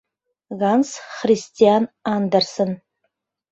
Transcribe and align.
Ганс 0.59 0.89
Христиан 1.19 1.83
АНДЕРСЕН 2.13 2.71